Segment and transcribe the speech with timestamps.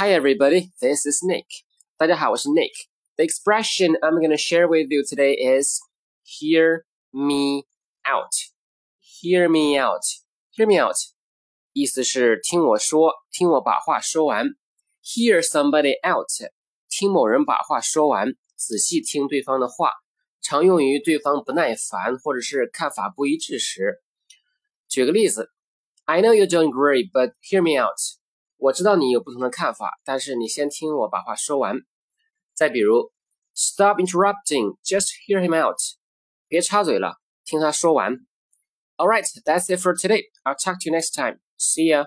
[0.00, 1.46] Hi everybody, this is Nick.
[1.96, 2.70] 大家好，我是 Nick.
[3.16, 5.80] The expression I'm going to share with you today is
[6.22, 7.64] hear me
[8.08, 8.30] out.
[9.00, 10.04] Hear me out.
[10.52, 10.94] Hear me out.
[11.72, 14.46] 意思是听我说，听我把话说完。
[15.02, 16.30] Hear somebody out.
[16.88, 19.90] 听某人把话说完，仔细听对方的话，
[20.40, 24.00] 常用于对方不耐烦或者是看法不一致时。
[24.86, 25.50] 举个例子，
[26.04, 27.98] I know you don't agree, but hear me out.
[28.63, 31.75] 我知道你有不同的看法，但是你先听我把话说完。
[32.53, 33.11] 再比如
[33.53, 35.75] ，Stop interrupting, just hear him out.
[36.47, 38.13] 别插嘴了，听他说完。
[38.95, 40.29] All right, that's it for today.
[40.45, 41.41] I'll talk to you next time.
[41.57, 42.05] See ya.